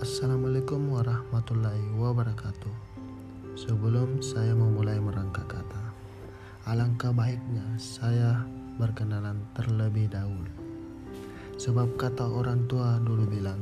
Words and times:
Assalamualaikum 0.00 0.96
warahmatullahi 0.96 1.92
wabarakatuh. 1.92 2.72
Sebelum 3.52 4.24
saya 4.24 4.56
memulai 4.56 4.96
merangkai 4.96 5.44
kata, 5.44 5.92
alangkah 6.64 7.12
baiknya 7.12 7.60
saya 7.76 8.48
berkenalan 8.80 9.44
terlebih 9.52 10.08
dahulu. 10.08 10.48
Sebab 11.60 12.00
kata 12.00 12.32
orang 12.32 12.64
tua 12.64 12.96
dulu 12.96 13.28
bilang, 13.28 13.60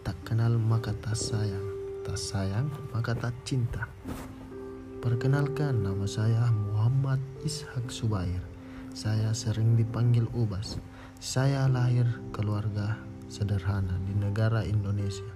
tak 0.00 0.16
kenal 0.24 0.56
maka 0.56 0.96
tak 1.04 1.20
sayang, 1.20 1.68
tak 2.00 2.16
sayang 2.16 2.72
maka 2.96 3.12
tak 3.12 3.36
cinta. 3.44 3.84
Perkenalkan 5.04 5.84
nama 5.84 6.08
saya 6.08 6.48
Muhammad 6.48 7.20
Ishak 7.44 7.92
Subair. 7.92 8.40
Saya 8.96 9.36
sering 9.36 9.76
dipanggil 9.76 10.24
Ubas. 10.32 10.80
Saya 11.20 11.68
lahir 11.68 12.08
keluarga 12.32 12.96
sederhana 13.28 14.00
di 14.08 14.16
negara 14.16 14.64
Indonesia 14.64 15.33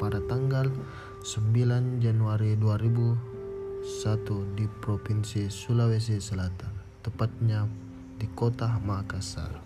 pada 0.00 0.16
tanggal 0.24 0.72
9 1.20 2.00
Januari 2.00 2.56
2001 2.56 4.56
di 4.56 4.64
Provinsi 4.80 5.52
Sulawesi 5.52 6.16
Selatan, 6.16 6.72
tepatnya 7.04 7.68
di 8.16 8.24
kota 8.32 8.80
Makassar. 8.80 9.60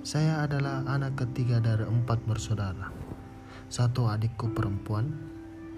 Saya 0.00 0.48
adalah 0.48 0.88
anak 0.88 1.20
ketiga 1.20 1.60
dari 1.60 1.84
empat 1.84 2.24
bersaudara. 2.24 2.88
Satu 3.68 4.08
adikku 4.08 4.56
perempuan 4.56 5.12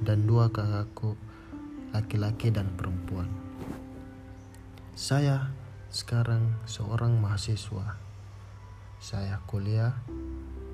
dan 0.06 0.22
dua 0.22 0.46
kakakku 0.54 1.18
laki-laki 1.90 2.54
dan 2.54 2.70
perempuan. 2.78 3.26
Saya 4.94 5.50
sekarang 5.90 6.62
seorang 6.62 7.18
mahasiswa. 7.18 7.98
Saya 9.02 9.42
kuliah 9.50 9.98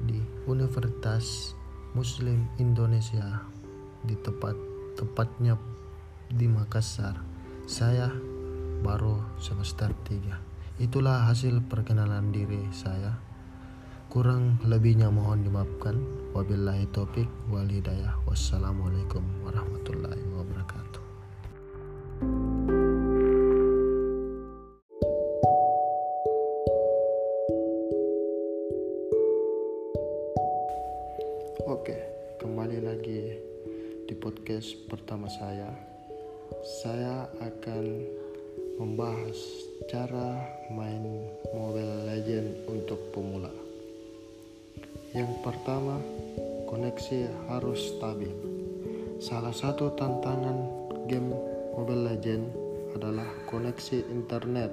di 0.04 0.20
Universitas 0.44 1.56
Muslim 1.96 2.44
Indonesia 2.60 3.40
di 4.04 4.12
tempat 4.20 4.52
tepatnya 5.00 5.56
di 6.28 6.44
Makassar. 6.44 7.16
Saya 7.64 8.12
baru 8.84 9.16
semester 9.40 9.88
3. 10.04 10.76
Itulah 10.76 11.24
hasil 11.24 11.64
perkenalan 11.64 12.36
diri 12.36 12.68
saya. 12.68 13.16
Kurang 14.12 14.60
lebihnya 14.68 15.08
mohon 15.08 15.40
dimaafkan. 15.40 15.96
Wabillahi 16.36 16.84
taufik 16.92 17.32
wal 17.48 17.64
hidayah. 17.64 18.12
Wassalamualaikum 18.28 19.24
warahmatullahi 19.40 20.25
podcast 34.56 34.88
pertama 34.88 35.28
saya. 35.28 35.68
Saya 36.80 37.28
akan 37.44 37.84
membahas 38.80 39.36
cara 39.84 40.48
main 40.72 41.28
Mobile 41.52 42.08
Legend 42.08 42.64
untuk 42.64 42.96
pemula. 43.12 43.52
Yang 45.12 45.28
pertama, 45.44 46.00
koneksi 46.72 47.28
harus 47.52 47.84
stabil. 47.84 48.32
Salah 49.20 49.52
satu 49.52 49.92
tantangan 49.92 50.56
game 51.04 51.36
Mobile 51.76 52.16
Legend 52.16 52.48
adalah 52.96 53.28
koneksi 53.52 54.08
internet. 54.08 54.72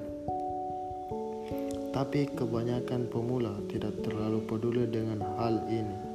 Tapi 1.92 2.32
kebanyakan 2.32 3.12
pemula 3.12 3.52
tidak 3.68 4.00
terlalu 4.00 4.48
peduli 4.48 4.88
dengan 4.88 5.20
hal 5.36 5.60
ini. 5.68 6.13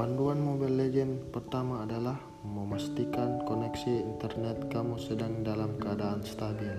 Panduan 0.00 0.40
Mobile 0.40 0.80
Legend 0.80 1.28
pertama 1.28 1.84
adalah 1.84 2.16
memastikan 2.40 3.44
koneksi 3.44 4.00
internet 4.00 4.72
kamu 4.72 4.96
sedang 4.96 5.44
dalam 5.44 5.76
keadaan 5.76 6.24
stabil. 6.24 6.72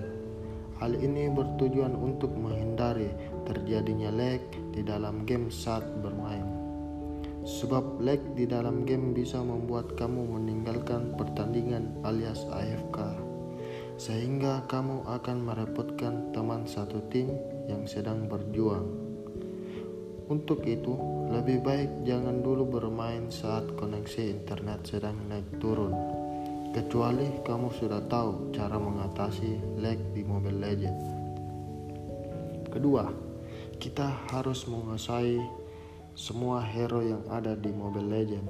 Hal 0.82 0.98
ini 0.98 1.30
bertujuan 1.30 1.94
untuk 1.94 2.34
menghindari 2.34 3.14
terjadinya 3.46 4.10
lag 4.10 4.42
di 4.74 4.82
dalam 4.82 5.22
game 5.22 5.54
saat 5.54 5.86
bermain. 6.02 6.42
Sebab 7.46 8.02
lag 8.02 8.18
di 8.34 8.42
dalam 8.42 8.82
game 8.82 9.14
bisa 9.14 9.38
membuat 9.38 9.94
kamu 9.94 10.42
meninggalkan 10.42 11.14
pertandingan 11.14 11.94
alias 12.02 12.42
AFK, 12.50 13.06
sehingga 14.02 14.66
kamu 14.66 15.06
akan 15.06 15.46
merepotkan 15.46 16.34
teman 16.34 16.66
satu 16.66 16.98
tim 17.06 17.30
yang 17.70 17.86
sedang 17.86 18.26
berjuang. 18.26 18.98
Untuk 20.26 20.66
itu, 20.66 21.21
lebih 21.32 21.64
baik 21.64 22.04
jangan 22.04 22.44
dulu 22.44 22.76
bermain 22.76 23.32
saat 23.32 23.64
koneksi 23.80 24.36
internet 24.36 24.84
sedang 24.84 25.16
naik 25.32 25.48
turun. 25.56 25.96
Kecuali 26.76 27.40
kamu 27.40 27.72
sudah 27.72 28.04
tahu 28.04 28.52
cara 28.52 28.76
mengatasi 28.76 29.80
lag 29.80 29.96
di 30.12 30.28
Mobile 30.28 30.60
Legend. 30.60 30.98
Kedua, 32.68 33.08
kita 33.80 34.28
harus 34.28 34.68
menguasai 34.68 35.40
semua 36.12 36.60
hero 36.60 37.00
yang 37.00 37.24
ada 37.32 37.56
di 37.56 37.72
Mobile 37.72 38.12
Legend. 38.12 38.48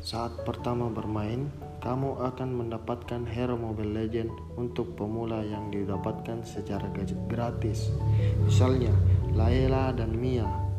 Saat 0.00 0.48
pertama 0.48 0.88
bermain, 0.88 1.52
kamu 1.84 2.24
akan 2.24 2.56
mendapatkan 2.56 3.28
hero 3.28 3.60
Mobile 3.60 4.00
Legend 4.00 4.32
untuk 4.56 4.96
pemula 4.96 5.44
yang 5.44 5.68
didapatkan 5.68 6.40
secara 6.40 6.88
gratis. 7.28 7.92
Misalnya, 8.40 8.96
Laila 9.36 9.92
dan 9.92 10.16
Mia. 10.16 10.69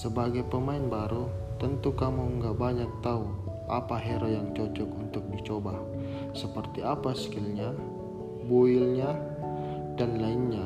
Sebagai 0.00 0.48
pemain 0.48 0.80
baru, 0.80 1.28
tentu 1.60 1.92
kamu 1.92 2.40
nggak 2.40 2.56
banyak 2.56 2.88
tahu 3.04 3.36
apa 3.68 4.00
hero 4.00 4.32
yang 4.32 4.48
cocok 4.56 4.88
untuk 4.96 5.28
dicoba, 5.28 5.76
seperti 6.32 6.80
apa 6.80 7.12
skillnya, 7.12 7.76
buildnya, 8.48 9.12
dan 10.00 10.16
lainnya. 10.16 10.64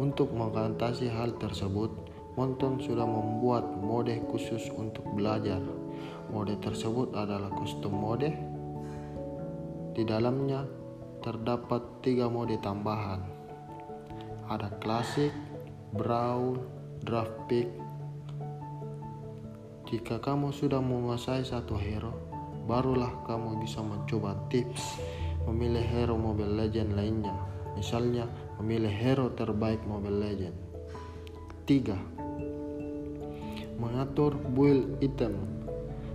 Untuk 0.00 0.32
mengatasi 0.32 1.12
hal 1.12 1.36
tersebut, 1.36 1.92
Monton 2.40 2.80
sudah 2.80 3.04
membuat 3.04 3.68
mode 3.84 4.16
khusus 4.32 4.72
untuk 4.72 5.04
belajar. 5.12 5.60
Mode 6.32 6.56
tersebut 6.64 7.12
adalah 7.12 7.52
custom 7.52 7.92
mode. 7.92 8.32
Di 9.92 10.08
dalamnya 10.08 10.64
terdapat 11.20 12.00
tiga 12.00 12.32
mode 12.32 12.56
tambahan. 12.64 13.28
Ada 14.48 14.72
klasik, 14.80 15.36
Brawl, 15.92 16.64
Draft 17.04 17.44
Pick. 17.44 17.83
Jika 19.84 20.16
kamu 20.16 20.48
sudah 20.48 20.80
menguasai 20.80 21.44
satu 21.44 21.76
hero, 21.76 22.16
barulah 22.64 23.20
kamu 23.28 23.60
bisa 23.60 23.84
mencoba 23.84 24.32
tips 24.48 24.96
memilih 25.44 25.84
hero 25.84 26.16
Mobile 26.16 26.56
Legend 26.56 26.96
lainnya. 26.96 27.36
Misalnya, 27.76 28.24
memilih 28.56 28.88
hero 28.88 29.28
terbaik 29.36 29.84
Mobile 29.84 30.24
Legend. 30.24 30.56
3. 31.68 33.76
Mengatur 33.76 34.40
build 34.56 35.04
item. 35.04 35.36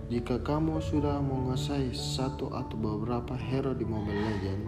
Jika 0.10 0.42
kamu 0.42 0.82
sudah 0.82 1.22
menguasai 1.22 1.94
satu 1.94 2.50
atau 2.50 2.74
beberapa 2.74 3.38
hero 3.38 3.78
di 3.78 3.86
Mobile 3.86 4.34
Legend, 4.34 4.66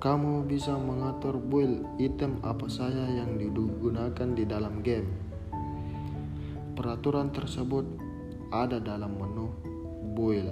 kamu 0.00 0.48
bisa 0.48 0.80
mengatur 0.80 1.36
build 1.36 1.84
item 2.00 2.40
apa 2.40 2.72
saja 2.72 3.04
yang 3.04 3.36
digunakan 3.36 4.28
di 4.32 4.48
dalam 4.48 4.80
game. 4.80 5.12
Peraturan 6.72 7.28
tersebut 7.28 8.08
ada 8.50 8.82
dalam 8.82 9.14
menu 9.14 9.54
build. 10.14 10.50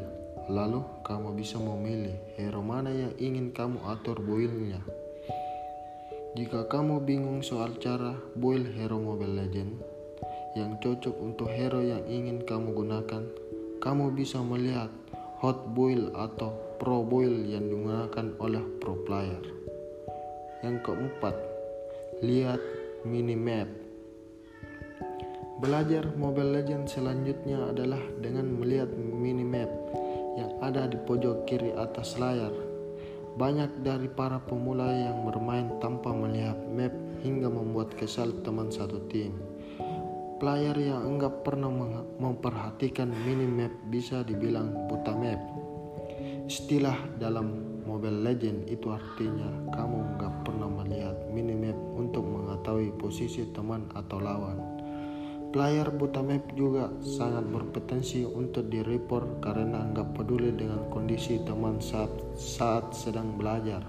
Lalu 0.48 0.81
kamu 1.04 1.36
bisa 1.36 1.60
memilih 1.60 2.16
hero 2.38 2.64
mana 2.64 2.88
yang 2.88 3.12
ingin 3.20 3.53
kamu 3.53 3.84
atur 3.84 4.16
buildnya. 4.22 4.81
Jika 6.38 6.70
kamu 6.70 7.04
bingung 7.04 7.44
soal 7.44 7.76
cara 7.82 8.16
build 8.38 8.70
hero 8.72 8.97
Mobile 8.97 9.44
Legend 9.44 9.82
yang 10.56 10.81
cocok 10.81 11.14
untuk 11.20 11.50
hero 11.53 11.84
yang 11.84 12.06
ingin 12.09 12.47
kamu 12.48 12.72
gunakan, 12.72 13.28
kamu 13.83 14.15
bisa 14.16 14.41
melihat 14.41 14.89
hot 15.39 15.71
build 15.77 16.15
atau 16.16 16.54
pro 16.78 17.04
build 17.04 17.47
yang 17.47 17.66
digunakan 17.66 18.27
oleh 18.39 18.62
pro 18.78 18.95
player. 19.04 19.42
Yang 20.65 20.77
keempat, 20.86 21.36
lihat 22.22 22.62
minimap. 23.06 23.87
Belajar 25.59 26.15
Mobile 26.15 26.55
Legends 26.55 26.95
selanjutnya 26.95 27.75
adalah 27.75 27.99
dengan 28.22 28.47
melihat 28.63 28.95
minimap 28.95 29.66
yang 30.39 30.55
ada 30.63 30.87
di 30.87 30.95
pojok 31.03 31.51
kiri 31.51 31.75
atas 31.75 32.15
layar. 32.15 32.55
Banyak 33.34 33.83
dari 33.83 34.07
para 34.07 34.39
pemula 34.39 34.87
yang 34.87 35.27
bermain 35.27 35.66
tanpa 35.83 36.15
melihat 36.15 36.55
map 36.71 36.95
hingga 37.27 37.51
membuat 37.51 37.91
kesal 37.99 38.39
teman 38.47 38.71
satu 38.71 39.03
tim. 39.10 39.34
Player 40.39 40.78
yang 40.78 41.19
enggak 41.19 41.43
pernah 41.43 41.75
memperhatikan 42.22 43.10
minimap 43.27 43.75
bisa 43.91 44.22
dibilang 44.22 44.87
buta 44.87 45.10
map. 45.10 45.43
Istilah 46.47 47.19
dalam 47.19 47.83
Mobile 47.83 48.22
Legend 48.22 48.71
itu 48.71 48.95
artinya 48.95 49.75
kamu 49.75 49.99
enggak 50.15 50.34
pernah 50.47 50.71
melihat 50.71 51.19
minimap 51.34 51.75
untuk 51.99 52.22
mengetahui 52.22 52.95
posisi 52.95 53.43
teman 53.51 53.91
atau 53.99 54.22
lawan. 54.22 54.78
Player 55.48 55.89
buta 55.89 56.21
map 56.21 56.45
juga 56.53 56.92
sangat 57.00 57.48
berpotensi 57.48 58.21
untuk 58.21 58.68
di-report 58.68 59.41
karena 59.41 59.80
nggak 59.80 60.12
peduli 60.12 60.53
dengan 60.53 60.92
kondisi 60.92 61.41
teman 61.41 61.80
saat, 61.80 62.12
saat 62.36 62.92
sedang 62.92 63.41
belajar 63.41 63.80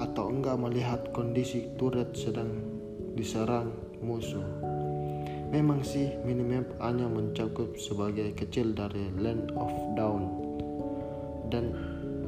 atau 0.00 0.32
enggak 0.32 0.56
melihat 0.56 1.00
kondisi 1.12 1.68
turret 1.76 2.16
sedang 2.16 2.64
diserang 3.12 3.68
musuh. 4.00 4.48
Memang 5.52 5.84
sih 5.84 6.08
minimap 6.24 6.64
hanya 6.80 7.04
mencakup 7.04 7.76
sebagai 7.76 8.32
kecil 8.32 8.72
dari 8.72 9.12
Land 9.20 9.52
of 9.52 9.72
Dawn 9.92 10.24
dan 11.52 11.76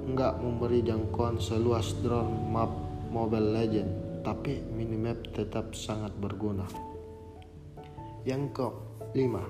enggak 0.05 0.37
memberi 0.37 0.85
jangkauan 0.85 1.41
seluas 1.41 1.96
drone 2.05 2.52
map 2.52 2.69
Mobile 3.08 3.56
Legend, 3.56 4.20
tapi 4.20 4.61
minimap 4.76 5.17
tetap 5.32 5.73
sangat 5.73 6.12
berguna. 6.20 6.94
Yang 8.25 8.56
kelima, 8.56 9.44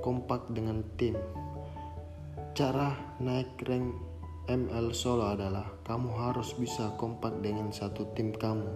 kompak 0.00 0.48
dengan 0.48 0.80
tim. 0.96 1.12
Cara 2.56 2.96
naik 3.20 3.60
rank 3.68 3.92
ML 4.48 4.90
solo 4.96 5.28
adalah 5.28 5.68
kamu 5.84 6.08
harus 6.16 6.56
bisa 6.58 6.96
kompak 6.96 7.44
dengan 7.44 7.68
satu 7.68 8.08
tim 8.16 8.32
kamu. 8.32 8.68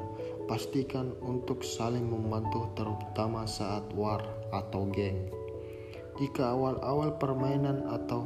Pastikan 0.46 1.16
untuk 1.24 1.64
saling 1.64 2.06
membantu 2.06 2.70
terutama 2.78 3.48
saat 3.50 3.88
war 3.96 4.20
atau 4.54 4.86
geng. 4.92 5.32
Jika 6.20 6.54
awal-awal 6.54 7.18
permainan 7.18 7.88
atau 7.88 8.24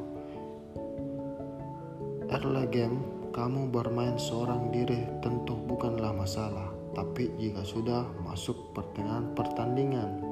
early 2.30 2.66
game 2.70 3.02
kamu 3.30 3.70
bermain 3.70 4.18
seorang 4.18 4.74
diri 4.74 5.06
tentu 5.22 5.54
bukanlah 5.54 6.10
masalah. 6.14 6.70
Tapi 6.94 7.30
jika 7.38 7.62
sudah 7.62 8.02
masuk 8.26 8.74
pertengahan 8.74 9.30
pertandingan, 9.38 10.29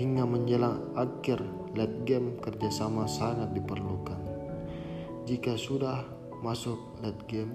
hingga 0.00 0.24
menjelang 0.24 0.96
akhir 0.96 1.44
late 1.76 2.08
game 2.08 2.40
kerjasama 2.40 3.04
sangat 3.04 3.52
diperlukan. 3.52 4.16
Jika 5.28 5.60
sudah 5.60 6.08
masuk 6.40 6.96
late 7.04 7.20
game, 7.28 7.52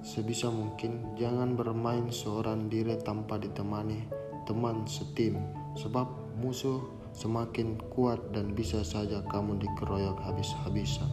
sebisa 0.00 0.48
mungkin 0.48 1.12
jangan 1.20 1.52
bermain 1.52 2.08
seorang 2.08 2.72
diri 2.72 2.96
tanpa 3.04 3.36
ditemani 3.36 4.08
teman 4.48 4.88
setim 4.88 5.36
sebab 5.76 6.08
musuh 6.40 6.80
semakin 7.12 7.76
kuat 7.92 8.32
dan 8.32 8.56
bisa 8.56 8.80
saja 8.80 9.20
kamu 9.28 9.60
dikeroyok 9.60 10.24
habis-habisan. 10.24 11.12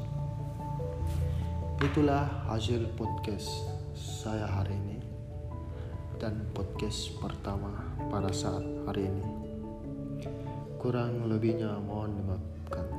Itulah 1.83 2.47
hasil 2.47 2.95
podcast 2.95 3.75
saya 3.91 4.47
hari 4.47 4.79
ini 4.87 5.03
dan 6.15 6.47
podcast 6.55 7.11
pertama 7.19 7.75
pada 8.07 8.31
saat 8.31 8.63
hari 8.87 9.11
ini. 9.11 9.40
Kurang 10.81 11.29
lebihnya 11.29 11.77
mohon 11.77 12.17
dimaafkan. 12.17 12.89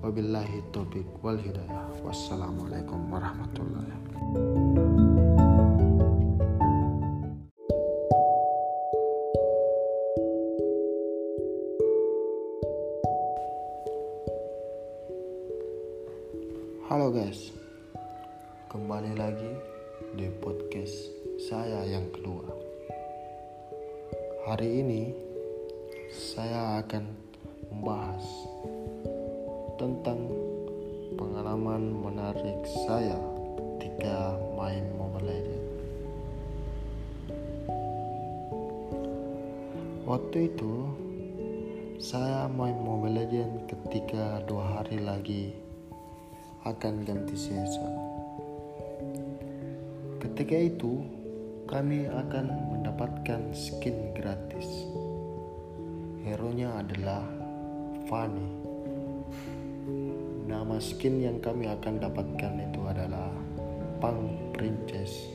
Wabillahi 0.00 0.64
taufiq 0.72 1.04
wal 1.20 1.36
hidayah. 1.36 1.84
Wassalamualaikum 2.00 2.96
warahmatullahi 3.12 3.92
Halo 16.88 17.12
guys, 17.12 17.52
kembali 18.72 19.12
lagi 19.12 19.52
di 20.16 20.32
podcast 20.40 21.12
saya 21.52 21.84
yang 21.84 22.08
kedua. 22.16 22.63
Hari 24.44 24.84
ini 24.84 25.08
saya 26.12 26.84
akan 26.84 27.16
membahas 27.72 28.20
tentang 29.80 30.20
pengalaman 31.16 31.88
menarik 31.88 32.60
saya 32.84 33.16
ketika 33.56 34.36
main 34.52 34.84
Mobile 35.00 35.32
Legends. 35.32 35.72
Waktu 40.04 40.52
itu 40.52 40.92
saya 41.96 42.44
main 42.52 42.76
Mobile 42.84 43.24
Legends 43.24 43.64
ketika 43.64 44.44
dua 44.44 44.76
hari 44.76 45.00
lagi 45.00 45.56
akan 46.68 47.00
ganti 47.08 47.32
season. 47.32 47.96
Ketika 50.20 50.68
itu 50.68 51.23
kami 51.74 52.06
akan 52.06 52.70
mendapatkan 52.70 53.50
skin 53.50 54.14
gratis. 54.14 54.86
Hero-nya 56.22 56.70
adalah 56.70 57.26
Fanny. 58.06 58.46
Nama 60.46 60.78
skin 60.78 61.18
yang 61.18 61.42
kami 61.42 61.66
akan 61.66 61.98
dapatkan 61.98 62.70
itu 62.70 62.78
adalah 62.86 63.26
Pang 63.98 64.54
Princess. 64.54 65.26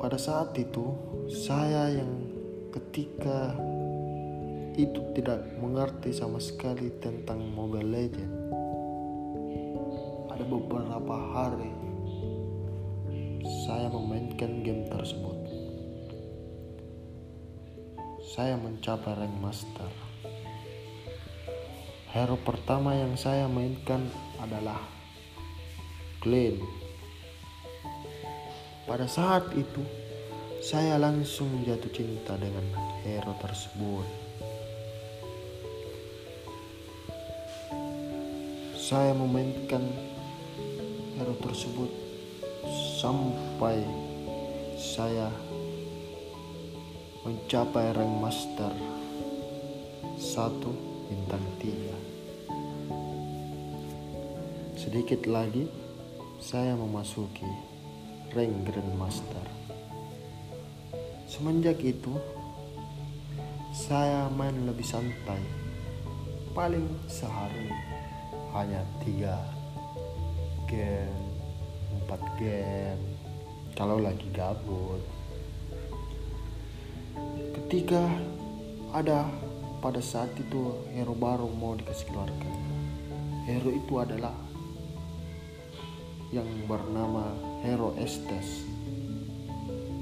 Pada 0.00 0.16
saat 0.16 0.56
itu, 0.56 0.96
saya 1.28 1.92
yang 1.92 2.32
ketika 2.72 3.52
itu 4.72 5.04
tidak 5.12 5.52
mengerti 5.60 6.16
sama 6.16 6.40
sekali 6.40 6.88
tentang 7.04 7.44
Mobile 7.44 7.92
Legends. 7.92 8.40
Ada 10.32 10.48
beberapa 10.48 11.16
hari 11.36 11.91
saya 13.72 13.88
memainkan 13.88 14.60
game 14.60 14.84
tersebut. 14.84 15.48
Saya 18.20 18.60
mencapai 18.60 19.16
rank 19.16 19.32
master. 19.40 19.88
Hero 22.12 22.36
pertama 22.44 22.92
yang 22.92 23.16
saya 23.16 23.48
mainkan 23.48 24.12
adalah 24.44 24.76
Glenn. 26.20 26.60
Pada 28.84 29.08
saat 29.08 29.48
itu, 29.56 29.80
saya 30.60 31.00
langsung 31.00 31.64
jatuh 31.64 31.96
cinta 31.96 32.36
dengan 32.36 32.68
hero 33.00 33.32
tersebut. 33.40 34.04
Saya 38.76 39.16
memainkan 39.16 39.80
hero 41.16 41.32
tersebut 41.40 42.11
sampai 42.70 43.82
saya 44.78 45.26
mencapai 47.26 47.94
rank 47.94 48.14
master 48.22 48.72
satu 50.18 50.70
bintang 51.10 51.42
tiga. 51.58 51.96
Sedikit 54.78 55.26
lagi 55.26 55.66
saya 56.38 56.74
memasuki 56.78 57.46
rank 58.34 58.54
grand 58.66 58.94
master. 58.98 59.46
Semenjak 61.26 61.78
itu 61.82 62.14
saya 63.74 64.30
main 64.30 64.66
lebih 64.66 64.86
santai. 64.86 65.42
Paling 66.52 66.84
sehari 67.08 67.72
hanya 68.52 68.84
tiga 69.00 69.40
game 70.68 71.21
empat 72.12 72.28
game 72.36 73.00
kalau 73.72 73.96
lagi 73.96 74.28
gabut. 74.36 75.00
Ketika 77.56 78.04
ada 78.92 79.24
pada 79.80 79.96
saat 80.04 80.28
itu 80.36 80.76
hero 80.92 81.16
baru 81.16 81.48
mau 81.56 81.72
dikasih 81.72 82.12
keluarkan 82.12 82.52
hero 83.48 83.72
itu 83.72 83.96
adalah 83.96 84.36
yang 86.36 86.44
bernama 86.68 87.32
hero 87.64 87.96
Estes. 87.96 88.60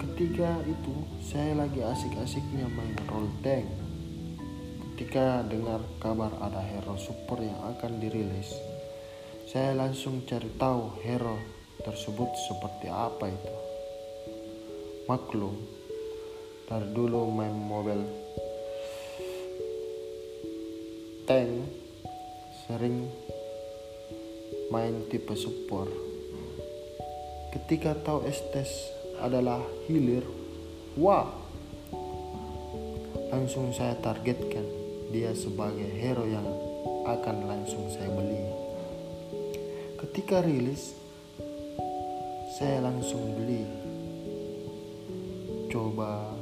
Ketika 0.03 0.67
itu 0.67 1.07
saya 1.23 1.55
lagi 1.63 1.79
asik-asiknya 1.79 2.67
main 2.75 2.99
role 3.07 3.31
tank. 3.47 3.71
Ketika 4.99 5.47
dengar 5.47 5.79
kabar 6.03 6.35
ada 6.43 6.59
hero 6.59 6.99
super 6.99 7.39
yang 7.39 7.71
akan 7.71 8.03
dirilis 8.03 8.51
saya 9.47 9.79
langsung 9.79 10.27
cari 10.27 10.51
tahu 10.59 10.99
hero 11.07 11.60
tersebut 11.83 12.31
seperti 12.49 12.87
apa 12.89 13.29
itu. 13.29 13.55
Maklum, 15.09 15.57
dari 16.71 16.87
dulu 16.95 17.27
main 17.35 17.57
mobil 17.57 17.99
tank 21.27 21.67
sering 22.67 23.11
main 24.71 25.03
tipe 25.11 25.35
support. 25.35 25.91
Ketika 27.51 27.99
tahu 27.99 28.23
Estes 28.27 28.95
adalah 29.19 29.59
healer, 29.91 30.23
wah, 30.95 31.27
langsung 33.35 33.75
saya 33.75 33.99
targetkan 33.99 34.63
dia 35.11 35.35
sebagai 35.35 35.91
hero 35.91 36.23
yang 36.27 36.47
akan 37.03 37.51
langsung 37.51 37.91
saya 37.91 38.07
beli. 38.15 38.47
Ketika 39.99 40.47
rilis, 40.47 40.95
saya 42.51 42.83
langsung 42.83 43.39
beli 43.39 43.63
mencoba 45.71 46.35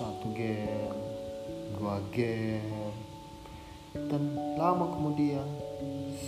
satu 0.00 0.32
game, 0.32 0.96
dua 1.76 2.00
game, 2.08 2.96
dan 4.08 4.32
lama 4.56 4.88
kemudian 4.96 5.44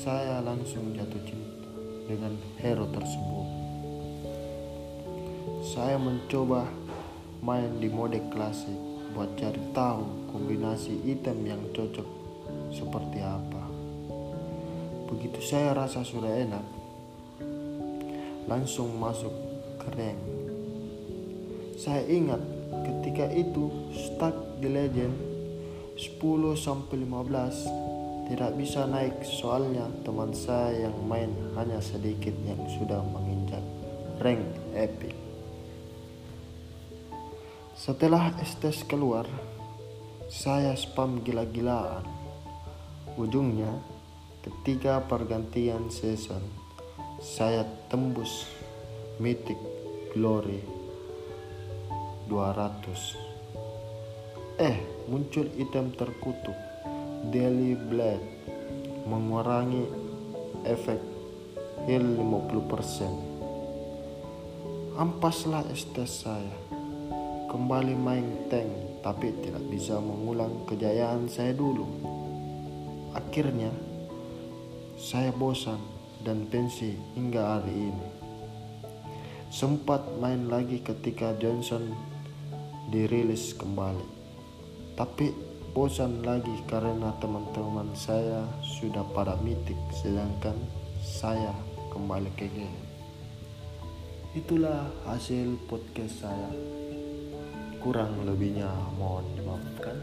saya 0.05 0.45
langsung 0.45 0.93
jatuh 0.93 1.25
cinta 1.25 1.73
dengan 2.05 2.37
hero 2.61 2.85
tersebut. 2.93 3.49
Saya 5.65 5.97
mencoba 5.97 6.69
main 7.41 7.81
di 7.81 7.89
mode 7.89 8.21
klasik 8.29 8.77
buat 9.17 9.33
cari 9.41 9.73
tahu 9.73 10.05
kombinasi 10.37 11.01
item 11.09 11.49
yang 11.49 11.65
cocok 11.73 12.09
seperti 12.69 13.25
apa. 13.25 13.65
Begitu 15.09 15.41
saya 15.41 15.73
rasa 15.73 16.05
sudah 16.05 16.29
enak, 16.29 16.82
langsung 18.51 18.95
masuk 18.99 19.33
ke 19.79 19.89
rank. 19.99 20.21
Saya 21.79 22.07
ingat 22.07 22.43
ketika 22.87 23.27
itu 23.35 23.71
stuck 23.91 24.35
di 24.63 24.71
legend 24.71 25.15
10 25.99 26.21
sampai 26.57 27.05
15 27.05 28.31
tidak 28.33 28.51
bisa 28.57 28.87
naik 28.89 29.21
soalnya 29.27 29.91
teman 30.07 30.33
saya 30.33 30.89
yang 30.89 30.97
main 31.05 31.29
hanya 31.59 31.83
sedikit 31.83 32.33
yang 32.47 32.63
sudah 32.79 33.03
menginjak 33.03 33.61
rank 34.23 34.41
epic. 34.73 35.13
Setelah 37.75 38.31
estes 38.39 38.87
keluar, 38.87 39.27
saya 40.31 40.79
spam 40.79 41.19
gila-gilaan. 41.27 42.07
Ujungnya, 43.19 43.75
ketika 44.47 45.03
pergantian 45.03 45.91
season, 45.91 46.62
saya 47.23 47.63
tembus 47.87 48.51
Mythic 49.23 49.55
Glory 50.11 50.59
200 52.27 54.59
eh 54.59 54.83
muncul 55.07 55.47
item 55.55 55.95
terkutuk. 55.95 56.59
Daily 57.31 57.79
Blade 57.79 58.27
mengurangi 59.07 59.87
efek 60.67 60.99
heal 61.87 62.03
50% 62.03 64.99
ampaslah 64.99 65.63
estes 65.71 66.27
saya. 66.27 66.59
Kembali 67.47 67.95
main 67.95 68.51
tank 68.51 68.99
tapi 69.07 69.31
tidak 69.47 69.63
bisa 69.71 69.95
mengulang 70.03 70.67
kejayaan 70.67 71.31
saya 71.31 71.55
dulu. 71.55 71.87
Akhirnya 73.15 73.71
saya 74.99 75.31
bosan 75.31 76.02
dan 76.23 76.47
pensi 76.47 76.95
hingga 77.19 77.59
hari 77.59 77.91
ini 77.91 78.23
sempat 79.53 80.01
main 80.17 80.49
lagi 80.49 80.81
ketika 80.81 81.37
Johnson 81.37 81.93
dirilis 82.89 83.53
kembali. 83.53 84.25
Tapi 84.97 85.29
bosan 85.77 86.25
lagi 86.25 86.57
karena 86.65 87.13
teman-teman 87.21 87.93
saya 87.93 88.49
sudah 88.65 89.05
pada 89.13 89.37
mitik 89.45 89.77
sedangkan 89.93 90.57
saya 91.05 91.53
kembali 91.93 92.33
ke 92.33 92.49
game. 92.49 92.81
Itulah 94.33 94.89
hasil 95.05 95.61
podcast 95.69 96.25
saya. 96.25 96.51
Kurang 97.85 98.25
lebihnya 98.25 98.73
mohon 98.97 99.29
dimaafkan. 99.37 100.01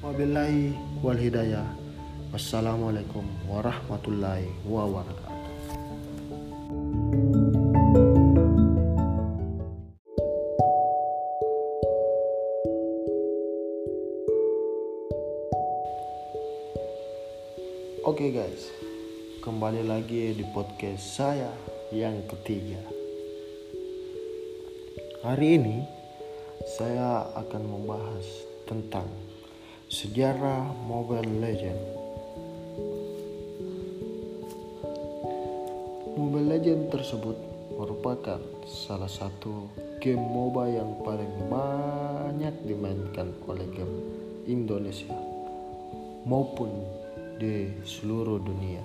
Wabillahi 0.00 0.72
wal 1.04 1.20
hidayah. 1.20 1.83
Wassalamualaikum 2.34 3.22
warahmatullahi 3.46 4.50
wabarakatuh. 4.66 5.54
Oke 18.02 18.26
okay 18.26 18.30
guys, 18.34 18.66
kembali 19.46 19.86
lagi 19.86 20.34
di 20.34 20.42
podcast 20.50 21.14
saya 21.14 21.54
yang 21.94 22.18
ketiga. 22.26 22.82
Hari 25.22 25.62
ini 25.62 25.86
saya 26.66 27.30
akan 27.38 27.62
membahas 27.62 28.26
tentang 28.66 29.06
sejarah 29.86 30.66
Mobile 30.82 31.38
Legend. 31.38 31.93
Mobile 36.44 36.60
Legend 36.60 36.92
tersebut 36.92 37.36
merupakan 37.72 38.36
salah 38.68 39.08
satu 39.08 39.64
game 39.96 40.20
MOBA 40.20 40.76
yang 40.76 41.00
paling 41.00 41.32
banyak 41.48 42.52
dimainkan 42.68 43.32
oleh 43.48 43.64
game 43.72 43.96
Indonesia 44.44 45.16
maupun 46.28 46.68
di 47.40 47.72
seluruh 47.80 48.44
dunia. 48.44 48.84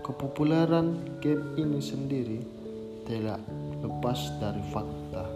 Kepopuleran 0.00 1.20
game 1.20 1.52
ini 1.60 1.84
sendiri 1.84 2.40
tidak 3.04 3.36
lepas 3.84 4.40
dari 4.40 4.64
fakta 4.72 5.28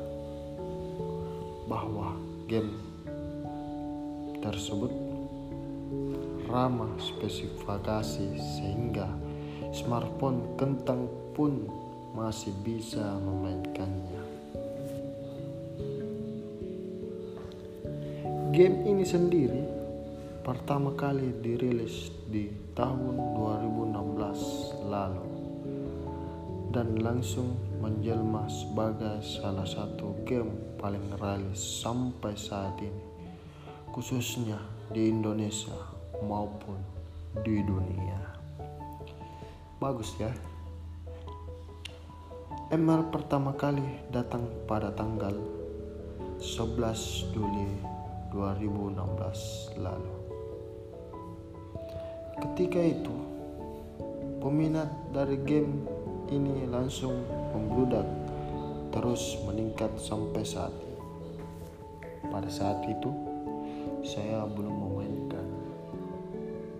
bahwa 1.68 2.16
game 2.48 2.72
tersebut 4.40 4.96
ramah 6.48 6.96
spesifikasi 6.96 8.40
sehingga 8.40 9.28
smartphone 9.70 10.58
kentang 10.58 11.06
pun 11.34 11.66
masih 12.14 12.50
bisa 12.66 13.18
memainkannya. 13.22 14.22
Game 18.50 18.82
ini 18.82 19.06
sendiri 19.06 19.62
pertama 20.42 20.90
kali 20.98 21.30
dirilis 21.38 22.10
di 22.26 22.50
tahun 22.74 23.14
2016 23.38 24.90
lalu 24.90 25.30
dan 26.74 26.98
langsung 26.98 27.54
menjelma 27.78 28.50
sebagai 28.50 29.22
salah 29.22 29.66
satu 29.66 30.26
game 30.26 30.78
paling 30.82 31.14
realis 31.18 31.58
sampai 31.58 32.34
saat 32.34 32.74
ini 32.82 33.04
khususnya 33.94 34.58
di 34.90 35.10
Indonesia 35.10 35.78
maupun 36.22 36.78
di 37.46 37.62
dunia 37.62 38.39
bagus 39.80 40.12
ya 40.20 40.28
ML 42.70 43.10
pertama 43.10 43.56
kali 43.56 43.82
datang 44.12 44.46
pada 44.68 44.92
tanggal 44.92 45.34
11 46.38 47.34
Juli 47.34 47.80
2016 48.30 49.80
lalu 49.80 50.20
Ketika 52.40 52.80
itu, 52.80 53.12
peminat 54.40 54.88
dari 55.12 55.36
game 55.44 55.84
ini 56.32 56.64
langsung 56.64 57.20
membludak 57.52 58.08
terus 58.96 59.36
meningkat 59.44 59.92
sampai 60.00 60.40
saat 60.40 60.72
ini. 60.72 60.96
Pada 62.32 62.48
saat 62.48 62.80
itu, 62.88 63.12
saya 64.00 64.48
belum 64.48 64.72
memainkan. 64.72 65.46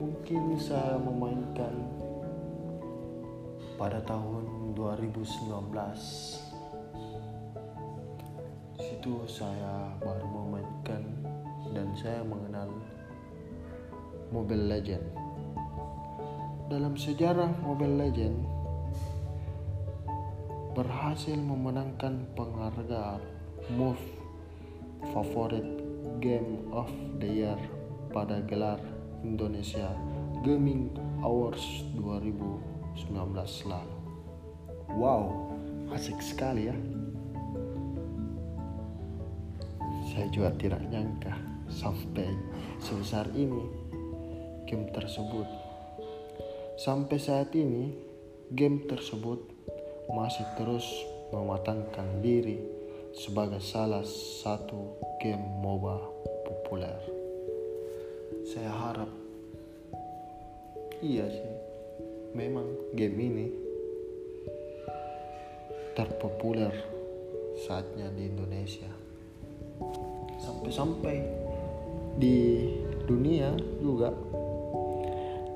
Mungkin 0.00 0.56
saya 0.56 0.96
memainkan 0.96 1.76
pada 3.80 3.96
tahun 4.04 4.76
2019. 4.76 5.48
Situ 8.76 9.14
saya 9.24 9.96
baru 10.04 10.28
memainkan 10.28 11.00
dan 11.72 11.88
saya 11.96 12.20
mengenal 12.20 12.68
Mobile 14.28 14.68
Legend 14.68 15.30
dalam 16.70 16.94
sejarah 16.94 17.50
Mobile 17.64 17.96
Legend 17.98 18.36
berhasil 20.76 21.34
memenangkan 21.34 22.30
penghargaan 22.38 23.24
Move 23.74 23.98
Favorite 25.10 25.82
Game 26.20 26.68
of 26.70 26.86
the 27.16 27.26
Year 27.26 27.58
pada 28.12 28.44
gelar 28.44 28.78
Indonesia 29.26 29.96
Gaming 30.44 30.92
Awards 31.24 31.88
2019 31.98 32.69
lalu. 33.66 33.98
Wow, 34.94 35.54
asik 35.94 36.18
sekali 36.22 36.70
ya. 36.70 36.76
Saya 40.10 40.26
juga 40.34 40.50
tidak 40.58 40.82
nyangka 40.90 41.34
sampai 41.70 42.26
sebesar 42.82 43.30
ini 43.34 43.62
game 44.66 44.90
tersebut 44.90 45.46
Sampai 46.80 47.20
saat 47.20 47.52
ini, 47.52 47.92
game 48.56 48.88
tersebut 48.88 49.36
masih 50.08 50.48
terus 50.56 50.88
mematangkan 51.28 52.24
diri 52.24 52.56
sebagai 53.12 53.60
salah 53.60 54.00
satu 54.40 54.96
game 55.20 55.60
MOBA 55.60 56.00
populer. 56.40 56.96
Saya 58.48 58.72
harap 58.72 59.12
iya 61.04 61.28
sih, 61.28 61.52
memang 62.30 62.94
game 62.94 63.18
ini 63.18 63.46
terpopuler 65.98 66.70
saatnya 67.66 68.06
di 68.14 68.30
Indonesia. 68.30 68.90
Sampai-sampai 70.40 71.16
di 72.16 72.70
dunia 73.04 73.52
juga 73.82 74.14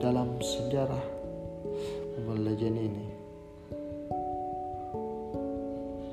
dalam 0.02 0.36
sejarah 0.42 1.04
Mobile 2.18 2.52
Legends 2.52 2.82
ini. 2.82 3.06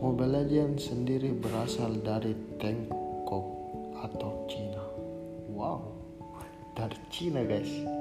Mobile 0.01 0.33
Legends 0.41 0.89
sendiri 0.89 1.29
berasal 1.35 2.01
dari 2.01 2.33
Tiongkok 2.57 3.45
atau 4.01 4.45
Cina. 4.49 4.81
Wow, 5.51 5.93
dari 6.73 6.97
Cina 7.13 7.45
guys. 7.45 8.00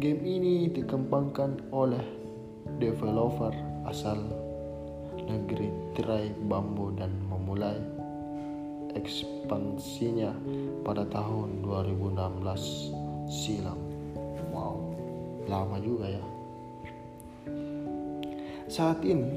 Game 0.00 0.24
ini 0.24 0.72
dikembangkan 0.72 1.76
oleh 1.76 2.00
developer 2.80 3.52
asal 3.84 4.16
negeri 5.28 5.68
tirai 5.92 6.32
bambu 6.48 6.88
dan 6.96 7.12
memulai 7.28 7.76
ekspansinya 8.96 10.32
pada 10.88 11.04
tahun 11.04 11.60
2016 11.60 12.16
silam. 13.28 13.76
Wow, 14.48 14.96
lama 15.44 15.76
juga 15.84 16.16
ya. 16.16 16.24
Saat 18.72 19.04
ini 19.04 19.36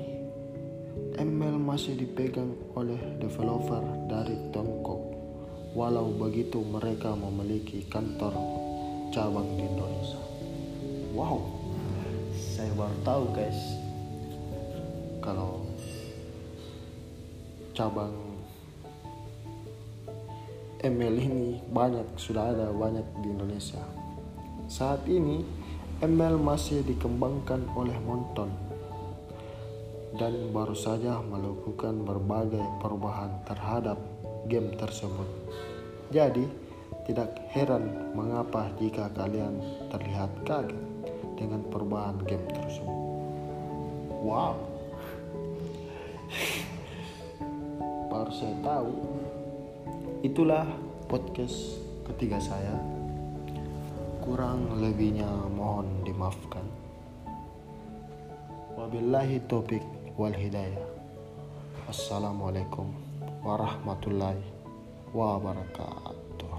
ML 1.19 1.59
masih 1.59 1.99
dipegang 1.99 2.55
oleh 2.79 3.19
developer 3.19 3.83
dari 4.07 4.39
Tiongkok. 4.55 5.11
Walau 5.75 6.07
begitu 6.15 6.63
mereka 6.63 7.19
memiliki 7.19 7.83
kantor 7.91 8.31
cabang 9.11 9.59
di 9.59 9.67
Indonesia. 9.67 10.32
Wow, 11.13 11.45
saya 12.33 12.73
baru 12.73 12.97
tahu 13.05 13.37
guys 13.37 13.77
kalau 15.21 15.61
cabang 17.77 18.17
ML 20.81 21.13
ini 21.21 21.61
banyak 21.69 22.17
sudah 22.17 22.49
ada 22.57 22.73
banyak 22.73 23.05
di 23.21 23.29
Indonesia. 23.29 23.85
Saat 24.65 25.05
ini 25.05 25.45
ML 26.01 26.41
masih 26.41 26.81
dikembangkan 26.81 27.61
oleh 27.77 27.93
Monton 28.01 28.49
dan 30.17 30.49
baru 30.49 30.73
saja 30.73 31.21
melakukan 31.21 32.01
berbagai 32.01 32.65
perubahan 32.81 33.37
terhadap 33.45 34.01
game 34.49 34.73
tersebut. 34.81 35.29
Jadi, 36.09 36.49
tidak 37.05 37.37
heran 37.53 38.17
mengapa 38.17 38.73
jika 38.81 39.13
kalian 39.13 39.61
terlihat 39.93 40.33
kaget 40.41 40.92
dengan 41.43 41.67
perubahan 41.67 42.15
game 42.23 42.47
tersebut. 42.47 42.95
Wow. 44.23 44.55
baru 48.23 48.31
saya 48.39 48.55
tahu. 48.63 48.93
Itulah 50.23 50.63
podcast 51.11 51.81
ketiga 52.07 52.39
saya. 52.39 52.71
Kurang 54.23 54.79
lebihnya 54.79 55.27
mohon 55.51 56.07
dimaafkan. 56.07 56.63
Wabillahi 58.79 59.43
topik 59.51 59.83
wal 60.15 60.31
hidayah. 60.31 60.87
Assalamualaikum 61.91 62.87
warahmatullahi 63.43 64.39
wabarakatuh. 65.11 66.55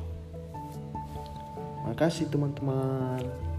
Makasih 1.89 2.29
teman-teman. 2.29 3.54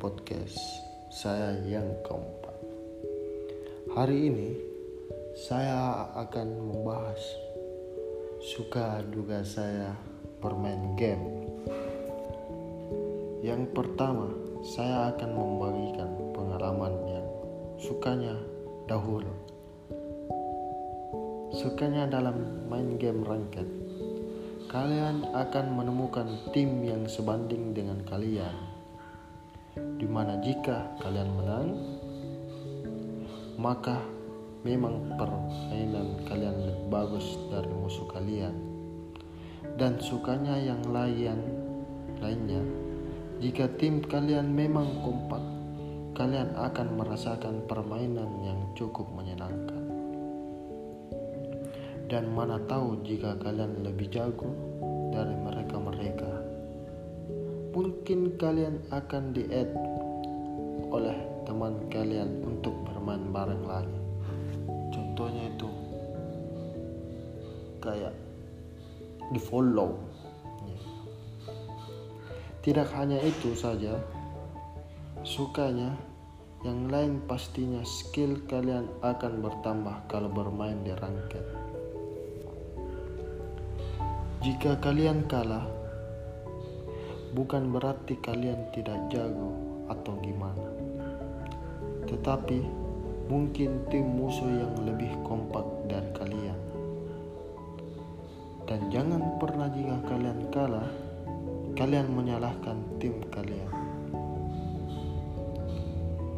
Podcast 0.00 0.56
saya 1.12 1.60
yang 1.68 1.84
keempat. 2.00 2.56
Hari 3.92 4.32
ini 4.32 4.56
saya 5.36 6.08
akan 6.16 6.48
membahas 6.56 7.20
suka 8.40 9.04
duga 9.12 9.44
saya 9.44 9.92
bermain 10.40 10.96
game. 10.96 11.52
Yang 13.44 13.76
pertama, 13.76 14.32
saya 14.64 15.12
akan 15.12 15.30
membagikan 15.36 16.10
pengalaman 16.32 16.94
yang 17.04 17.28
sukanya 17.76 18.40
dahulu. 18.88 19.36
Sukanya 21.52 22.08
dalam 22.08 22.64
main 22.72 22.96
game 22.96 23.20
ranked 23.20 23.68
kalian 24.70 25.26
akan 25.34 25.66
menemukan 25.76 26.30
tim 26.56 26.86
yang 26.86 27.04
sebanding 27.04 27.74
dengan 27.74 28.00
kalian. 28.06 28.69
Di 29.76 30.06
mana 30.08 30.40
jika 30.42 30.98
kalian 30.98 31.30
menang, 31.36 31.68
maka 33.60 34.00
memang 34.66 35.14
permainan 35.14 36.26
kalian 36.26 36.56
lebih 36.66 36.86
bagus 36.90 37.38
dari 37.52 37.70
musuh 37.70 38.08
kalian. 38.10 38.54
Dan 39.76 40.00
sukanya 40.00 40.56
yang 40.56 40.82
lain 40.90 41.38
lainnya, 42.18 42.62
jika 43.38 43.70
tim 43.78 44.02
kalian 44.02 44.50
memang 44.50 45.04
kompak, 45.04 45.44
kalian 46.16 46.52
akan 46.58 46.98
merasakan 46.98 47.64
permainan 47.68 48.28
yang 48.42 48.60
cukup 48.74 49.08
menyenangkan 49.14 49.80
dan 52.10 52.26
mana 52.34 52.58
tahu 52.66 53.06
jika 53.06 53.38
kalian 53.38 53.86
lebih 53.86 54.10
jago 54.10 54.50
dari 55.14 55.30
mereka-mereka. 55.30 56.39
Mungkin 57.80 58.36
kalian 58.36 58.76
akan 58.92 59.32
di 59.32 59.48
oleh 60.92 61.16
teman 61.48 61.80
kalian 61.88 62.28
untuk 62.44 62.76
bermain 62.84 63.32
bareng 63.32 63.64
lagi. 63.64 64.00
Contohnya 64.92 65.48
itu 65.48 65.64
kayak 67.80 68.12
di 69.32 69.40
follow. 69.40 69.96
Tidak 72.60 72.84
hanya 73.00 73.16
itu 73.24 73.56
saja, 73.56 73.96
sukanya 75.24 75.96
yang 76.60 76.92
lain 76.92 77.24
pastinya 77.24 77.80
skill 77.80 78.44
kalian 78.44 78.92
akan 79.00 79.40
bertambah 79.40 80.04
kalau 80.04 80.28
bermain 80.28 80.76
di 80.84 80.92
ranked. 81.00 81.40
Jika 84.44 84.76
kalian 84.84 85.24
kalah, 85.24 85.79
bukan 87.30 87.70
berarti 87.70 88.18
kalian 88.18 88.70
tidak 88.74 88.98
jago 89.10 89.54
atau 89.90 90.14
gimana, 90.22 90.68
tetapi 92.06 92.62
mungkin 93.30 93.86
tim 93.90 94.06
musuh 94.06 94.50
yang 94.50 94.74
lebih 94.82 95.10
kompak 95.22 95.62
dari 95.86 96.10
kalian. 96.14 96.60
Dan 98.66 98.86
jangan 98.90 99.38
pernah 99.42 99.66
jika 99.70 99.98
kalian 100.06 100.40
kalah, 100.54 100.90
kalian 101.74 102.06
menyalahkan 102.10 102.78
tim 103.02 103.18
kalian. 103.30 103.72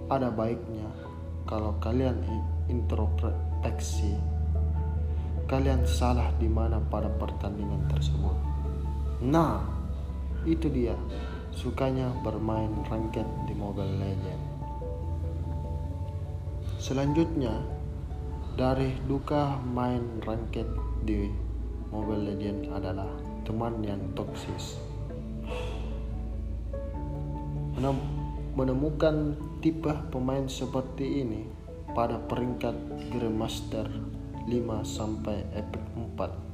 Ada 0.08 0.28
baiknya 0.28 0.88
kalau 1.48 1.76
kalian 1.80 2.20
introspeksi 2.72 4.16
kalian 5.52 5.84
salah 5.84 6.32
di 6.40 6.48
mana 6.48 6.80
pada 6.80 7.12
pertandingan 7.12 7.84
tersebut. 7.92 8.36
Nah, 9.20 9.81
itu 10.42 10.66
dia 10.66 10.98
sukanya 11.52 12.10
bermain 12.24 12.70
ranked 12.88 13.26
di 13.46 13.54
Mobile 13.54 14.00
Legends. 14.00 14.48
Selanjutnya, 16.82 17.62
dari 18.58 18.98
duka 19.06 19.60
main 19.62 20.18
ranked 20.26 20.66
di 21.06 21.30
Mobile 21.94 22.34
Legends 22.34 22.66
adalah 22.74 23.10
teman 23.46 23.84
yang 23.86 24.02
toksis. 24.18 24.80
Menemukan 28.52 29.38
tipe 29.62 29.90
pemain 30.10 30.46
seperti 30.46 31.22
ini 31.22 31.46
pada 31.94 32.18
peringkat 32.18 32.74
Grandmaster 33.10 33.86
5 34.46 34.82
sampai 34.82 35.46
epic 35.54 35.82
4 36.18 36.52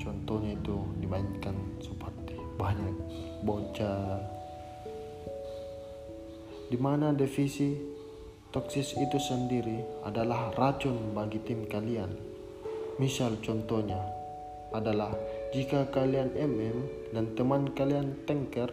contohnya 0.00 0.56
itu 0.56 0.76
dimainkan 1.02 1.54
seperti 1.82 2.19
banyak 2.60 2.96
bocah 3.40 4.20
di 6.68 6.76
mana 6.76 7.16
divisi 7.16 7.72
toksis 8.52 9.00
itu 9.00 9.16
sendiri 9.16 10.04
adalah 10.04 10.52
racun 10.52 11.16
bagi 11.16 11.40
tim 11.40 11.64
kalian 11.64 12.12
misal 13.00 13.40
contohnya 13.40 14.20
adalah 14.70 15.10
Jika 15.50 15.90
kalian 15.90 16.38
MM 16.38 17.10
dan 17.10 17.34
teman 17.34 17.74
kalian 17.74 18.22
tanker, 18.22 18.70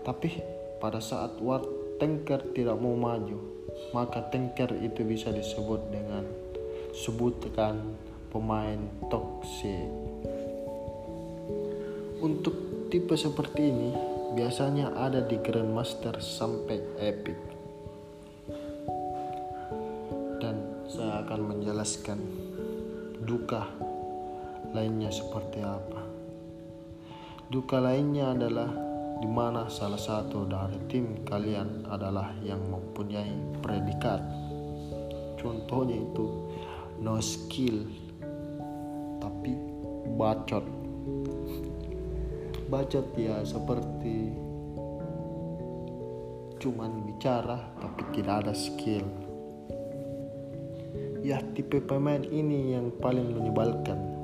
tapi 0.00 0.40
pada 0.80 0.96
saat 0.96 1.36
war 1.44 1.60
tanker 2.00 2.40
tidak 2.56 2.80
mau 2.80 2.96
maju, 2.96 3.36
maka 3.92 4.24
tanker 4.32 4.72
itu 4.80 5.04
bisa 5.04 5.28
disebut 5.28 5.92
dengan 5.92 6.24
sebutkan 6.96 8.00
pemain 8.32 8.80
toxic. 9.12 9.92
Untuk 12.24 12.73
tipe 12.94 13.18
seperti 13.18 13.74
ini 13.74 13.90
biasanya 14.38 14.94
ada 14.94 15.18
di 15.18 15.34
Grandmaster 15.42 16.14
sampai 16.22 16.78
Epic. 17.02 17.34
Dan 20.38 20.86
saya 20.86 21.26
akan 21.26 21.40
menjelaskan 21.42 22.22
duka 23.26 23.66
lainnya 24.70 25.10
seperti 25.10 25.58
apa. 25.58 26.06
Duka 27.50 27.82
lainnya 27.82 28.30
adalah 28.30 28.70
di 29.18 29.26
mana 29.26 29.66
salah 29.66 29.98
satu 29.98 30.46
dari 30.46 30.78
tim 30.86 31.26
kalian 31.26 31.90
adalah 31.90 32.30
yang 32.46 32.62
mempunyai 32.62 33.58
predikat. 33.58 34.22
Contohnya 35.42 35.98
itu 35.98 36.46
no 37.02 37.18
skill 37.18 37.90
tapi 39.18 39.50
bacot. 40.14 40.83
Bacot 42.74 43.14
ya 43.14 43.38
seperti 43.46 44.34
cuman 46.58 47.06
bicara 47.06 47.70
tapi 47.78 48.02
tidak 48.10 48.42
ada 48.42 48.50
skill. 48.50 49.06
Ya 51.22 51.38
tipe 51.54 51.78
pemain 51.78 52.26
ini 52.26 52.74
yang 52.74 52.90
paling 52.98 53.30
menyebalkan 53.30 54.14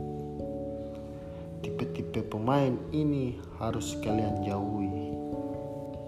tipe-tipe 1.63 2.27
pemain 2.27 2.75
ini 2.91 3.39
harus 3.63 3.95
kalian 4.03 4.43
jauhi. 4.43 5.15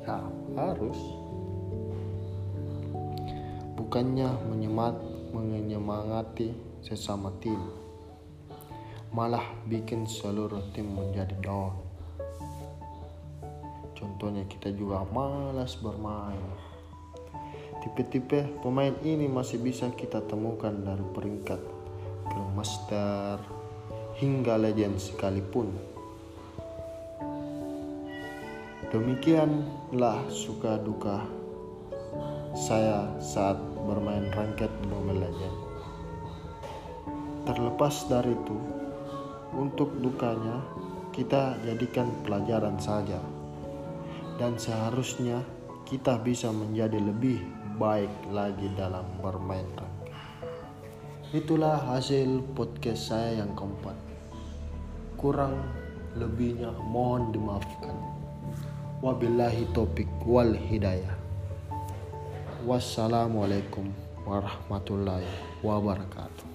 Ya, 0.03 0.19
harus. 0.59 0.99
Bukannya 3.79 4.51
menyemat, 4.51 4.99
menyemangati 5.31 6.51
sesama 6.83 7.31
tim, 7.39 7.71
malah 9.15 9.47
bikin 9.71 10.11
seluruh 10.11 10.75
tim 10.75 10.91
menjadi 10.91 11.39
down. 11.39 11.92
Contohnya 14.03 14.43
kita 14.51 14.75
juga 14.75 15.07
malas 15.15 15.79
bermain. 15.79 16.43
Tipe-tipe 17.87 18.59
pemain 18.59 18.95
ini 19.07 19.31
masih 19.31 19.63
bisa 19.63 19.87
kita 19.95 20.19
temukan 20.27 20.75
dari 20.75 21.07
peringkat 21.15 21.63
Grandmaster, 22.27 23.39
hingga 24.19 24.59
legend 24.59 24.99
sekalipun. 24.99 25.71
Demikianlah 28.91 30.21
suka 30.29 30.77
duka 30.83 31.25
saya 32.53 33.09
saat 33.23 33.57
bermain 33.89 34.29
ranked 34.37 34.69
Mobile 34.93 35.25
Legend. 35.25 35.57
Terlepas 37.49 38.05
dari 38.13 38.37
itu, 38.37 38.59
untuk 39.57 39.97
dukanya 39.99 40.61
kita 41.17 41.57
jadikan 41.65 42.13
pelajaran 42.21 42.77
saja. 42.77 43.32
Dan 44.37 44.57
seharusnya 44.57 45.41
kita 45.89 46.21
bisa 46.21 46.49
menjadi 46.53 46.97
lebih 47.01 47.41
baik 47.77 48.13
lagi 48.31 48.69
dalam 48.77 49.05
bermain 49.21 49.67
ranked. 49.77 50.03
Itulah 51.33 51.81
hasil 51.89 52.45
podcast 52.53 53.09
saya 53.09 53.41
yang 53.41 53.57
keempat. 53.57 53.97
Kurang 55.17 55.57
lebihnya 56.13 56.77
mohon 56.85 57.33
dimaafkan. 57.33 57.97
Wabillahi 59.01 59.65
topik 59.73 60.09
wal 60.29 60.53
hidayah. 60.53 61.17
Wassalamualaikum 62.69 63.91
warahmatullahi 64.23 65.27
wabarakatuh 65.65 66.52